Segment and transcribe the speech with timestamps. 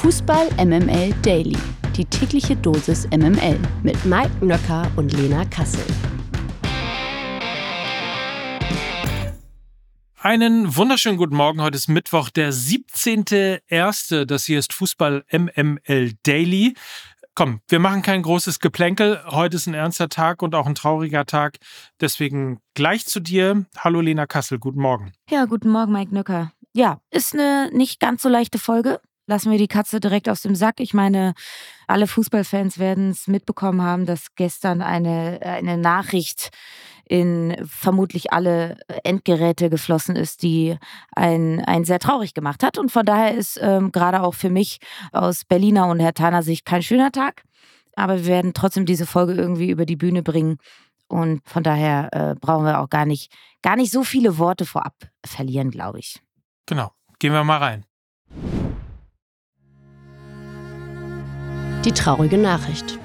[0.00, 1.58] Fußball MML Daily.
[1.94, 5.84] Die tägliche Dosis MML mit Mike Nöcker und Lena Kassel.
[10.18, 11.60] Einen wunderschönen guten Morgen.
[11.60, 14.24] Heute ist Mittwoch, der 17.01.
[14.24, 16.72] Das hier ist Fußball MML Daily.
[17.34, 19.22] Komm, wir machen kein großes Geplänkel.
[19.26, 21.58] Heute ist ein ernster Tag und auch ein trauriger Tag.
[22.00, 23.66] Deswegen gleich zu dir.
[23.76, 25.12] Hallo Lena Kassel, guten Morgen.
[25.28, 26.52] Ja, guten Morgen, Mike Nöcker.
[26.72, 28.98] Ja, ist eine nicht ganz so leichte Folge.
[29.30, 30.80] Lassen wir die Katze direkt aus dem Sack.
[30.80, 31.34] Ich meine,
[31.86, 36.50] alle Fußballfans werden es mitbekommen haben, dass gestern eine, eine Nachricht
[37.04, 40.76] in vermutlich alle Endgeräte geflossen ist, die
[41.14, 42.76] einen, einen sehr traurig gemacht hat.
[42.76, 44.80] Und von daher ist ähm, gerade auch für mich
[45.12, 47.44] aus Berliner und Hertaner Sicht kein schöner Tag.
[47.94, 50.58] Aber wir werden trotzdem diese Folge irgendwie über die Bühne bringen.
[51.06, 54.96] Und von daher äh, brauchen wir auch gar nicht, gar nicht so viele Worte vorab
[55.24, 56.20] verlieren, glaube ich.
[56.66, 56.90] Genau.
[57.20, 57.86] Gehen wir mal rein.
[61.84, 62.98] Die traurige Nachricht.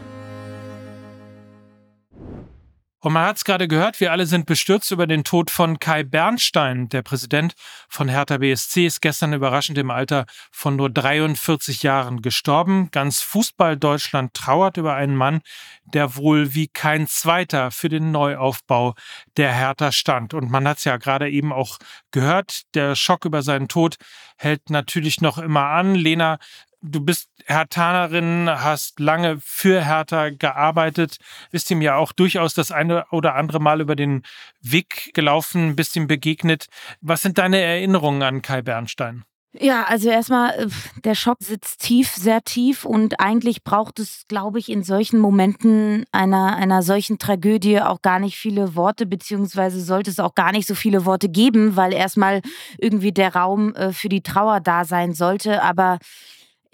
[2.99, 6.03] Und man hat es gerade gehört, wir alle sind bestürzt über den Tod von Kai
[6.03, 6.89] Bernstein.
[6.89, 7.53] Der Präsident
[7.87, 12.89] von Hertha BSC ist gestern überraschend im Alter von nur 43 Jahren gestorben.
[12.91, 15.41] Ganz Fußball Deutschland trauert über einen Mann,
[15.85, 18.95] der wohl wie kein zweiter für den Neuaufbau
[19.37, 20.33] der Hertha stand.
[20.33, 21.77] Und man hat es ja gerade eben auch
[22.09, 23.97] gehört, der Schock über seinen Tod
[24.35, 25.93] hält natürlich noch immer an.
[25.93, 26.39] Lena,
[26.85, 31.17] du bist Hertanerin, hast lange für Hertha gearbeitet,
[31.51, 34.23] bist ihm ja auch durchaus das eine oder andere Mal über den
[34.61, 36.67] Weg gelaufen, bist ihm begegnet.
[37.01, 39.25] Was sind deine Erinnerungen an Kai Bernstein?
[39.57, 40.67] Ja, also erstmal, äh,
[41.05, 46.03] der Schock sitzt tief, sehr tief und eigentlich braucht es, glaube ich, in solchen Momenten
[46.11, 50.67] einer, einer solchen Tragödie auch gar nicht viele Worte, beziehungsweise sollte es auch gar nicht
[50.67, 52.41] so viele Worte geben, weil erstmal
[52.77, 55.63] irgendwie der Raum äh, für die Trauer da sein sollte.
[55.63, 55.99] Aber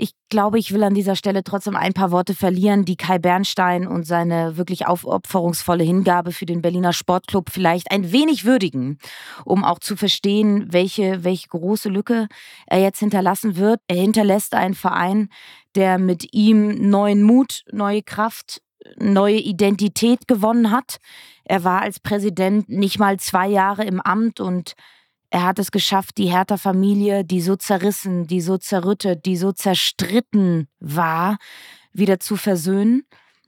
[0.01, 3.85] ich glaube, ich will an dieser Stelle trotzdem ein paar Worte verlieren, die Kai Bernstein
[3.85, 8.97] und seine wirklich aufopferungsvolle Hingabe für den Berliner Sportclub vielleicht ein wenig würdigen,
[9.45, 12.27] um auch zu verstehen, welche, welche große Lücke
[12.65, 13.79] er jetzt hinterlassen wird.
[13.87, 15.29] Er hinterlässt einen Verein,
[15.75, 18.63] der mit ihm neuen Mut, neue Kraft,
[18.97, 20.97] neue Identität gewonnen hat.
[21.43, 24.73] Er war als Präsident nicht mal zwei Jahre im Amt und
[25.31, 30.67] er hat es geschafft, die Hertha-Familie, die so zerrissen, die so zerrüttet, die so zerstritten
[30.81, 31.37] war,
[31.93, 33.03] wieder zu versöhnen.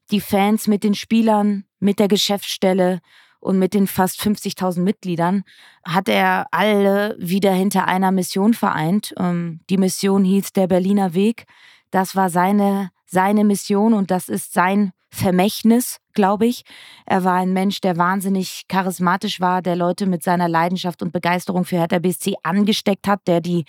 [0.10, 3.02] Die Fans mit den Spielern, mit der Geschäftsstelle
[3.42, 5.44] und mit den fast 50.000 Mitgliedern
[5.86, 9.14] hat er alle wieder hinter einer Mission vereint.
[9.20, 11.46] Ähm, die Mission hieß der Berliner Weg.
[11.92, 16.64] Das war seine, seine Mission und das ist sein Vermächtnis, glaube ich.
[17.06, 21.66] Er war ein Mensch, der wahnsinnig charismatisch war, der Leute mit seiner Leidenschaft und Begeisterung
[21.66, 23.66] für Hertha BSC angesteckt hat, der die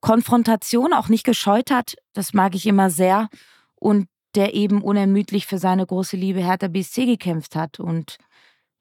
[0.00, 1.94] Konfrontation auch nicht gescheut hat.
[2.14, 3.28] Das mag ich immer sehr.
[3.76, 7.78] Und der eben unermüdlich für seine große Liebe Hertha BSC gekämpft hat.
[7.78, 8.16] Und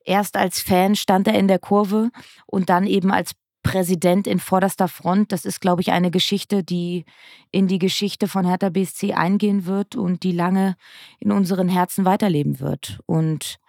[0.03, 2.09] erst als Fan stand er in der Kurve
[2.47, 5.31] und dann eben als Präsident in vorderster Front.
[5.31, 7.05] Das ist, glaube ich, eine Geschichte, die
[7.51, 10.75] in die Geschichte von Hertha BSC eingehen wird und die lange
[11.19, 12.99] in unseren Herzen weiterleben wird.
[13.05, 13.59] Und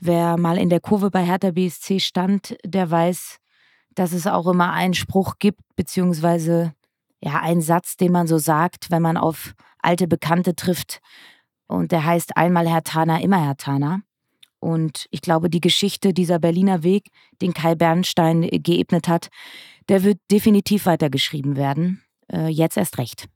[0.00, 3.38] wer mal in der Kurve bei Hertha BSC stand, der weiß,
[3.94, 6.74] dass es auch immer einen Spruch gibt, beziehungsweise
[7.20, 11.00] ja, einen Satz, den man so sagt, wenn man auf alte Bekannte trifft.
[11.66, 14.02] Und der heißt einmal Herr Tana, immer Herr Tana.
[14.60, 17.08] Und ich glaube, die Geschichte dieser Berliner Weg,
[17.42, 19.28] den Kai Bernstein äh, geebnet hat,
[19.88, 22.02] der wird definitiv weitergeschrieben werden.
[22.32, 23.26] Äh, jetzt erst recht.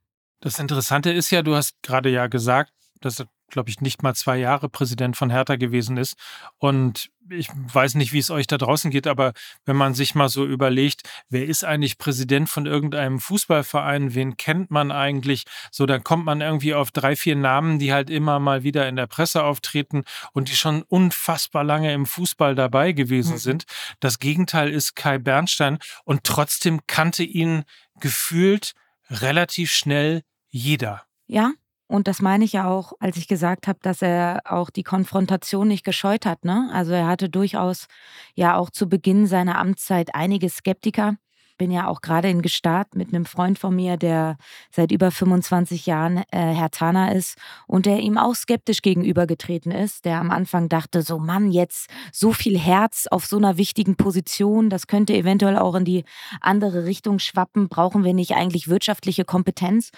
[0.41, 4.37] Das Interessante ist ja, du hast gerade ja gesagt, dass glaube ich, nicht mal zwei
[4.37, 6.15] Jahre Präsident von Hertha gewesen ist.
[6.57, 9.33] Und ich weiß nicht, wie es euch da draußen geht, aber
[9.65, 14.71] wenn man sich mal so überlegt, wer ist eigentlich Präsident von irgendeinem Fußballverein, wen kennt
[14.71, 18.63] man eigentlich, so dann kommt man irgendwie auf drei, vier Namen, die halt immer mal
[18.63, 23.39] wieder in der Presse auftreten und die schon unfassbar lange im Fußball dabei gewesen mhm.
[23.39, 23.63] sind.
[23.99, 27.63] Das Gegenteil ist Kai Bernstein und trotzdem kannte ihn
[27.99, 28.73] gefühlt
[29.09, 31.03] relativ schnell jeder.
[31.27, 31.53] Ja,
[31.91, 35.67] und das meine ich ja auch, als ich gesagt habe, dass er auch die Konfrontation
[35.67, 36.45] nicht gescheut hat.
[36.45, 36.69] Ne?
[36.71, 37.87] Also er hatte durchaus
[38.33, 41.17] ja auch zu Beginn seiner Amtszeit einige Skeptiker.
[41.57, 44.37] Bin ja auch gerade in Gestart mit einem Freund von mir, der
[44.71, 50.05] seit über 25 Jahren äh, Herr Tana ist und der ihm auch skeptisch gegenübergetreten ist,
[50.05, 54.69] der am Anfang dachte, so Mann, jetzt so viel Herz auf so einer wichtigen Position,
[54.69, 56.05] das könnte eventuell auch in die
[56.39, 59.91] andere Richtung schwappen, brauchen wir nicht eigentlich wirtschaftliche Kompetenz?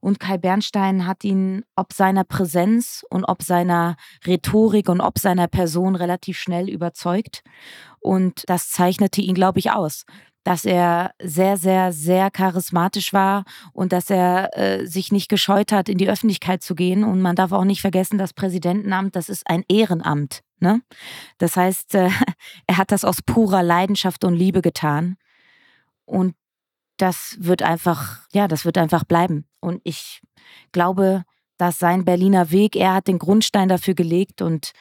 [0.00, 3.96] Und Kai Bernstein hat ihn ob seiner Präsenz und ob seiner
[4.26, 7.42] Rhetorik und ob seiner Person relativ schnell überzeugt.
[8.00, 10.04] Und das zeichnete ihn, glaube ich, aus.
[10.44, 15.88] dass er sehr, sehr, sehr charismatisch war und dass er äh, sich nicht gescheut hat,
[15.88, 17.02] in die Öffentlichkeit zu gehen.
[17.02, 20.42] Und man darf auch nicht vergessen, das Präsidentenamt, das ist ein Ehrenamt.
[20.60, 20.82] Ne?
[21.38, 22.10] Das heißt, äh,
[22.68, 25.16] er hat das aus purer Leidenschaft und Liebe getan.
[26.04, 26.36] Und
[26.96, 29.46] das wird einfach, ja, das wird einfach bleiben.
[29.60, 30.22] Und ich
[30.72, 31.24] glaube,
[31.58, 34.72] dass sein Berliner Weg, er hat den Grundstein dafür gelegt und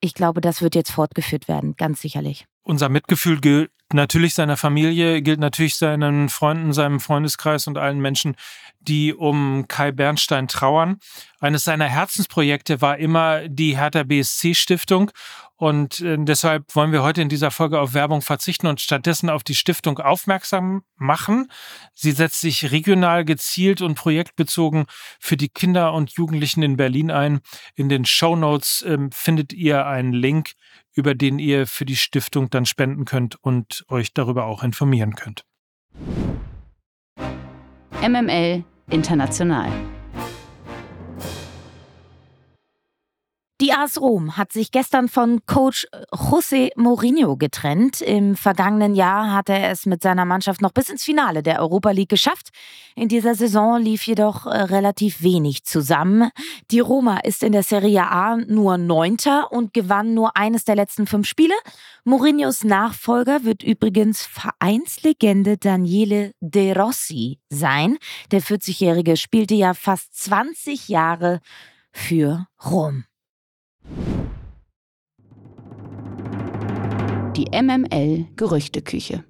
[0.00, 2.46] ich glaube, das wird jetzt fortgeführt werden, ganz sicherlich.
[2.62, 8.36] Unser Mitgefühl gilt natürlich seiner Familie, gilt natürlich seinen Freunden, seinem Freundeskreis und allen Menschen,
[8.88, 10.98] die um Kai Bernstein trauern.
[11.40, 15.10] Eines seiner Herzensprojekte war immer die Hertha BSC Stiftung
[15.58, 19.42] und äh, deshalb wollen wir heute in dieser Folge auf Werbung verzichten und stattdessen auf
[19.42, 21.50] die Stiftung aufmerksam machen.
[21.94, 24.84] Sie setzt sich regional gezielt und projektbezogen
[25.18, 27.40] für die Kinder und Jugendlichen in Berlin ein.
[27.74, 30.52] In den Show Notes äh, findet ihr einen Link,
[30.92, 35.44] über den ihr für die Stiftung dann spenden könnt und euch darüber auch informieren könnt.
[38.02, 39.95] MML International.
[43.62, 48.02] Die AS Rom hat sich gestern von Coach José Mourinho getrennt.
[48.02, 51.90] Im vergangenen Jahr hatte er es mit seiner Mannschaft noch bis ins Finale der Europa
[51.92, 52.50] League geschafft.
[52.96, 56.28] In dieser Saison lief jedoch äh, relativ wenig zusammen.
[56.70, 61.06] Die Roma ist in der Serie A nur Neunter und gewann nur eines der letzten
[61.06, 61.54] fünf Spiele.
[62.04, 67.96] Mourinhos Nachfolger wird übrigens Vereinslegende Daniele De Rossi sein.
[68.32, 71.40] Der 40-Jährige spielte ja fast 20 Jahre
[71.90, 73.05] für Rom.
[77.36, 79.24] Die MML Gerüchteküche.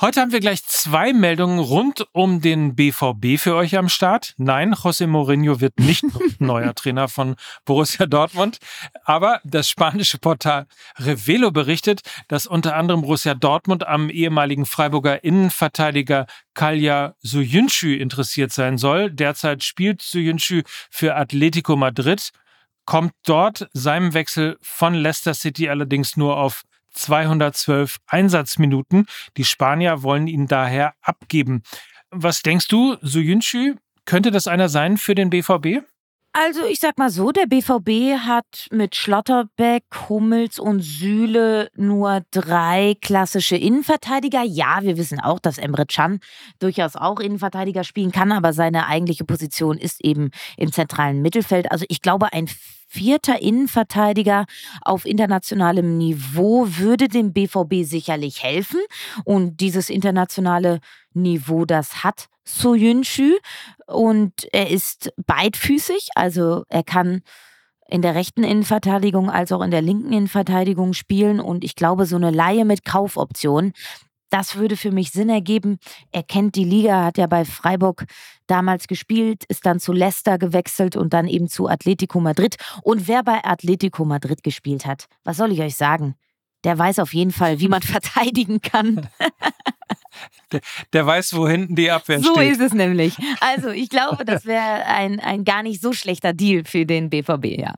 [0.00, 4.32] Heute haben wir gleich zwei Meldungen rund um den BVB für euch am Start.
[4.36, 6.04] Nein, José Mourinho wird nicht
[6.38, 7.34] neuer Trainer von
[7.64, 8.58] Borussia Dortmund.
[9.04, 10.66] Aber das spanische Portal
[10.98, 18.78] Revelo berichtet, dass unter anderem Borussia Dortmund am ehemaligen Freiburger Innenverteidiger Kalja Suyuncu interessiert sein
[18.78, 19.10] soll.
[19.10, 22.30] Derzeit spielt Suyuncu für Atletico Madrid
[22.88, 26.62] kommt dort seinem Wechsel von Leicester City allerdings nur auf
[26.92, 29.04] 212 Einsatzminuten.
[29.36, 31.62] Die Spanier wollen ihn daher abgeben.
[32.10, 33.74] Was denkst du, Suyuncu,
[34.06, 35.84] könnte das einer sein für den BVB?
[36.32, 42.94] Also ich sag mal so, der BVB hat mit Schlotterbeck, Hummels und Süle nur drei
[43.02, 44.44] klassische Innenverteidiger.
[44.44, 46.20] Ja, wir wissen auch, dass Emre Can
[46.58, 51.70] durchaus auch Innenverteidiger spielen kann, aber seine eigentliche Position ist eben im zentralen Mittelfeld.
[51.70, 52.48] Also ich glaube, ein
[52.88, 54.46] vierter Innenverteidiger
[54.82, 58.80] auf internationalem Niveau würde dem BVB sicherlich helfen.
[59.24, 60.80] Und dieses internationale
[61.12, 63.36] Niveau, das hat Soyuncu.
[63.86, 67.22] Und er ist beidfüßig, also er kann
[67.90, 71.40] in der rechten Innenverteidigung als auch in der linken Innenverteidigung spielen.
[71.40, 73.72] Und ich glaube, so eine Laie mit Kaufoption,
[74.30, 75.78] das würde für mich Sinn ergeben.
[76.12, 78.04] Er kennt die Liga, hat ja bei Freiburg
[78.50, 82.56] damals gespielt, ist dann zu Leicester gewechselt und dann eben zu Atletico Madrid.
[82.82, 86.14] Und wer bei Atletico Madrid gespielt hat, was soll ich euch sagen?
[86.64, 89.08] Der weiß auf jeden Fall, wie man verteidigen kann.
[90.50, 90.60] Der,
[90.92, 92.34] der, weiß, wo hinten die Abwehr so steht.
[92.34, 93.16] So ist es nämlich.
[93.40, 97.44] Also ich glaube, das wäre ein, ein gar nicht so schlechter Deal für den BVB,
[97.58, 97.74] ja.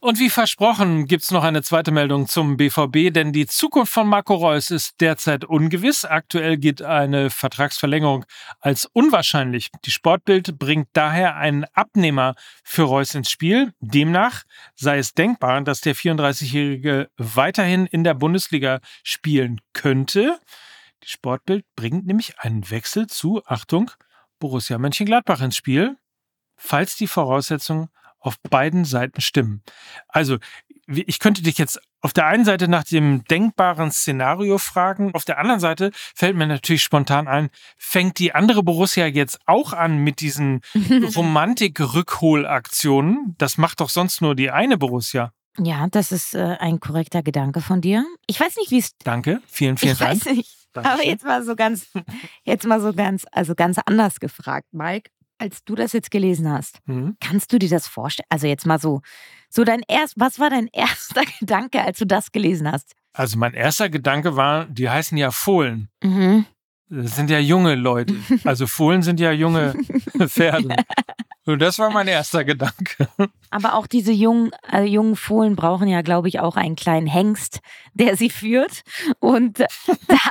[0.00, 4.36] Und wie versprochen gibt's noch eine zweite Meldung zum BVB, denn die Zukunft von Marco
[4.36, 6.04] Reus ist derzeit ungewiss.
[6.04, 8.24] Aktuell geht eine Vertragsverlängerung
[8.60, 9.70] als unwahrscheinlich.
[9.84, 13.72] Die Sportbild bringt daher einen Abnehmer für Reus ins Spiel.
[13.80, 14.44] Demnach
[14.76, 20.38] sei es denkbar, dass der 34-Jährige weiterhin in der Bundesliga spielen könnte.
[21.02, 23.90] Die Sportbild bringt nämlich einen Wechsel zu, Achtung,
[24.38, 25.96] Borussia Mönchengladbach ins Spiel,
[26.56, 27.88] falls die Voraussetzungen
[28.28, 29.62] auf beiden Seiten stimmen.
[30.06, 30.36] Also,
[30.86, 35.38] ich könnte dich jetzt auf der einen Seite nach dem denkbaren Szenario fragen, auf der
[35.38, 40.20] anderen Seite fällt mir natürlich spontan ein, fängt die andere Borussia jetzt auch an mit
[40.20, 40.60] diesen
[41.16, 43.34] Romantik-Rückholaktionen?
[43.38, 45.32] Das macht doch sonst nur die eine Borussia.
[45.58, 48.04] Ja, das ist äh, ein korrekter Gedanke von dir.
[48.26, 48.90] Ich weiß nicht, wie es.
[48.98, 50.26] Danke, vielen, vielen ich Dank.
[50.26, 50.54] Weiß nicht.
[50.74, 51.86] Aber jetzt mal so ganz,
[52.44, 56.80] jetzt mal so ganz, also ganz anders gefragt, Mike als du das jetzt gelesen hast,
[56.86, 57.16] mhm.
[57.20, 58.26] kannst du dir das vorstellen?
[58.28, 59.00] Also jetzt mal so,
[59.48, 62.92] so dein erst, was war dein erster Gedanke, als du das gelesen hast?
[63.12, 65.88] Also mein erster Gedanke war, die heißen ja Fohlen.
[66.02, 66.46] Mhm.
[66.90, 68.14] Das sind ja junge Leute.
[68.44, 69.74] Also Fohlen sind ja junge
[70.26, 70.74] Pferde.
[71.44, 73.08] Und das war mein erster Gedanke.
[73.50, 77.60] Aber auch diese jungen, äh, jungen Fohlen brauchen ja, glaube ich, auch einen kleinen Hengst,
[77.94, 78.82] der sie führt.
[79.18, 79.66] Und da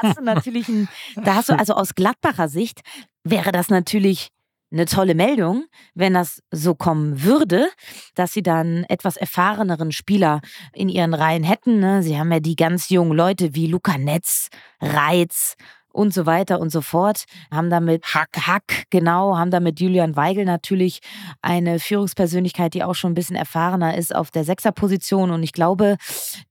[0.01, 2.81] hast du natürlich, ein, da hast du also aus Gladbacher Sicht
[3.23, 4.29] wäre das natürlich
[4.71, 7.69] eine tolle Meldung, wenn das so kommen würde,
[8.15, 10.41] dass sie dann etwas erfahreneren Spieler
[10.74, 11.79] in ihren Reihen hätten.
[11.79, 12.03] Ne?
[12.03, 14.50] Sie haben ja die ganz jungen Leute wie Luca Netz,
[14.81, 15.55] Reitz
[15.97, 17.25] und so weiter und so fort.
[17.51, 21.00] Haben damit Hack, Hack genau, haben damit Julian Weigel natürlich
[21.41, 25.31] eine Führungspersönlichkeit, die auch schon ein bisschen erfahrener ist auf der Sechserposition.
[25.31, 25.97] Und ich glaube,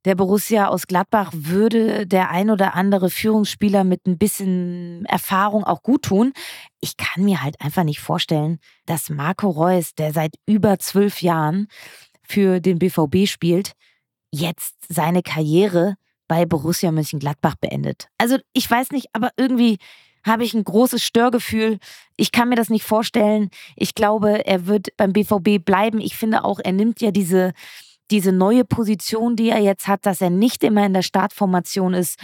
[0.04, 5.82] der Borussia aus Gladbach würde der ein oder andere Führungsspieler mit ein bisschen Erfahrung auch
[5.82, 6.32] gut tun.
[6.86, 11.66] Ich kann mir halt einfach nicht vorstellen, dass Marco Reus, der seit über zwölf Jahren
[12.22, 13.72] für den BVB spielt,
[14.30, 15.96] jetzt seine Karriere
[16.28, 18.06] bei Borussia Mönchengladbach beendet.
[18.18, 19.78] Also ich weiß nicht, aber irgendwie
[20.24, 21.80] habe ich ein großes Störgefühl.
[22.16, 23.50] Ich kann mir das nicht vorstellen.
[23.74, 26.00] Ich glaube, er wird beim BVB bleiben.
[26.00, 27.52] Ich finde auch, er nimmt ja diese,
[28.12, 32.20] diese neue Position, die er jetzt hat, dass er nicht immer in der Startformation ist,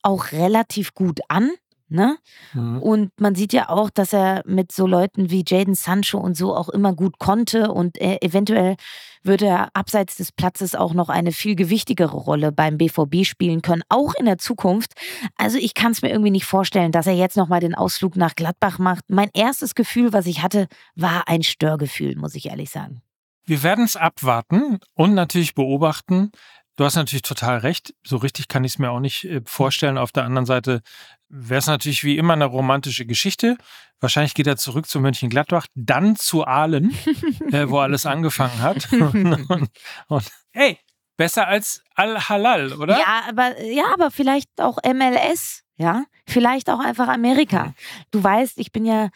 [0.00, 1.50] auch relativ gut an.
[1.88, 2.18] Ne?
[2.52, 2.82] Mhm.
[2.82, 6.54] Und man sieht ja auch, dass er mit so Leuten wie Jaden Sancho und so
[6.54, 8.76] auch immer gut konnte und er, eventuell
[9.22, 13.82] würde er abseits des Platzes auch noch eine viel gewichtigere Rolle beim BVB spielen können,
[13.88, 14.94] auch in der Zukunft.
[15.36, 18.34] Also ich kann es mir irgendwie nicht vorstellen, dass er jetzt nochmal den Ausflug nach
[18.34, 19.04] Gladbach macht.
[19.08, 20.66] Mein erstes Gefühl, was ich hatte,
[20.96, 23.02] war ein Störgefühl, muss ich ehrlich sagen.
[23.44, 26.32] Wir werden es abwarten und natürlich beobachten.
[26.76, 27.94] Du hast natürlich total recht.
[28.04, 29.96] So richtig kann ich es mir auch nicht äh, vorstellen.
[29.96, 30.82] Auf der anderen Seite
[31.28, 33.56] wäre es natürlich wie immer eine romantische Geschichte.
[34.00, 36.96] Wahrscheinlich geht er zurück zu Mönchengladbach, dann zu Aalen,
[37.52, 38.92] äh, wo alles angefangen hat.
[38.92, 39.70] und, und,
[40.08, 40.78] und, hey,
[41.16, 42.98] besser als Al-Halal, oder?
[42.98, 46.04] Ja, aber, ja, aber vielleicht auch MLS, ja?
[46.26, 47.74] Vielleicht auch einfach Amerika.
[48.10, 49.08] Du weißt, ich bin ja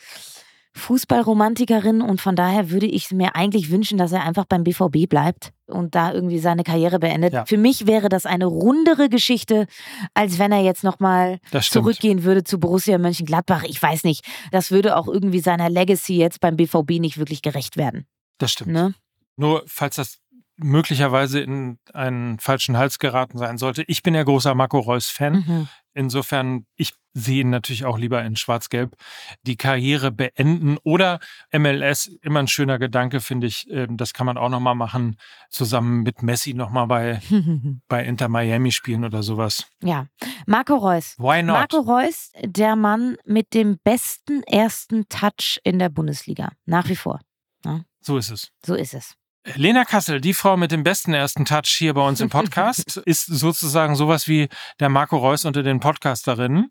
[0.74, 5.52] Fußballromantikerin und von daher würde ich mir eigentlich wünschen, dass er einfach beim BVB bleibt
[5.66, 7.32] und da irgendwie seine Karriere beendet.
[7.32, 7.44] Ja.
[7.44, 9.66] Für mich wäre das eine rundere Geschichte,
[10.14, 13.64] als wenn er jetzt nochmal zurückgehen würde zu Borussia Mönchengladbach.
[13.64, 17.76] Ich weiß nicht, das würde auch irgendwie seiner Legacy jetzt beim BVB nicht wirklich gerecht
[17.76, 18.06] werden.
[18.38, 18.70] Das stimmt.
[18.70, 18.94] Ne?
[19.36, 20.18] Nur falls das
[20.62, 23.82] möglicherweise in einen falschen Hals geraten sein sollte.
[23.86, 25.32] Ich bin ja großer Marco Reus-Fan.
[25.46, 25.68] Mhm.
[25.92, 28.94] Insofern, ich sehe ihn natürlich auch lieber in Schwarz-Gelb
[29.42, 31.18] die Karriere beenden oder
[31.52, 33.68] MLS, immer ein schöner Gedanke, finde ich.
[33.70, 35.16] Ähm, das kann man auch nochmal machen,
[35.50, 37.20] zusammen mit Messi nochmal bei,
[37.88, 39.66] bei Inter Miami spielen oder sowas.
[39.82, 40.06] Ja,
[40.46, 41.16] Marco Reus.
[41.18, 41.56] Why not?
[41.56, 46.52] Marco Reus, der Mann mit dem besten ersten Touch in der Bundesliga.
[46.66, 47.20] Nach wie vor.
[47.64, 47.80] Ja.
[48.00, 48.52] So ist es.
[48.64, 49.14] So ist es.
[49.54, 53.26] Lena Kassel, die Frau mit dem besten ersten Touch hier bei uns im Podcast, ist
[53.26, 54.48] sozusagen sowas wie
[54.80, 56.70] der Marco Reus unter den Podcasterinnen.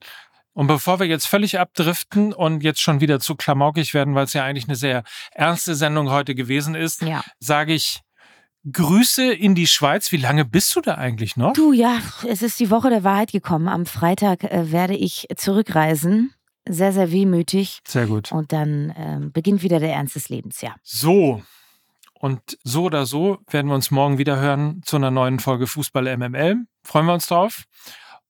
[0.53, 4.33] Und bevor wir jetzt völlig abdriften und jetzt schon wieder zu klamaukig werden, weil es
[4.33, 7.23] ja eigentlich eine sehr ernste Sendung heute gewesen ist, ja.
[7.39, 8.01] sage ich
[8.71, 10.11] Grüße in die Schweiz.
[10.11, 11.53] Wie lange bist du da eigentlich noch?
[11.53, 13.67] Du, ja, es ist die Woche der Wahrheit gekommen.
[13.67, 16.33] Am Freitag äh, werde ich zurückreisen.
[16.67, 17.79] Sehr, sehr wehmütig.
[17.87, 18.31] Sehr gut.
[18.31, 20.75] Und dann äh, beginnt wieder der Ernst des Lebens, ja.
[20.83, 21.41] So,
[22.19, 26.17] und so oder so werden wir uns morgen wieder hören zu einer neuen Folge Fußball
[26.17, 26.65] MML.
[26.83, 27.63] Freuen wir uns drauf.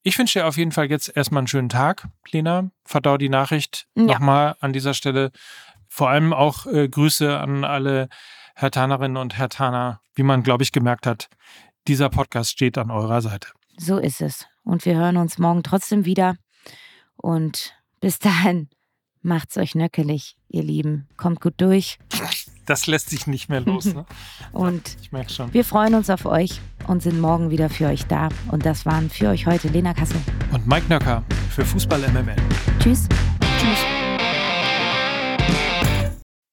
[0.04, 2.70] Ich wünsche dir auf jeden Fall jetzt erstmal einen schönen Tag, Lena.
[2.86, 4.04] Verdau die Nachricht ja.
[4.04, 5.32] nochmal an dieser Stelle.
[5.88, 8.10] Vor allem auch äh, Grüße an alle
[8.56, 10.02] Herr Tanerinnen und Herr Taner.
[10.14, 11.28] Wie man, glaube ich, gemerkt hat,
[11.88, 13.50] dieser Podcast steht an eurer Seite.
[13.78, 14.46] So ist es.
[14.64, 16.36] Und wir hören uns morgen trotzdem wieder.
[17.16, 18.70] Und bis dahin,
[19.24, 21.10] macht's euch nöckelig, ihr Lieben.
[21.18, 21.98] Kommt gut durch
[22.70, 23.86] das lässt sich nicht mehr los.
[23.86, 24.06] Ne?
[24.52, 25.54] und ich merke schon.
[25.54, 28.30] Wir freuen uns auf euch und sind morgen wieder für euch da.
[28.52, 30.22] Und das waren für euch heute Lena Kassel
[30.52, 32.36] und Mike Nöcker für Fußball MML.
[32.80, 33.08] Tschüss.
[33.60, 33.80] Tschüss.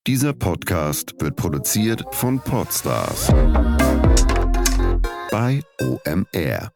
[0.06, 3.32] Dieser Podcast wird produziert von Podstars
[5.30, 6.75] bei OMR.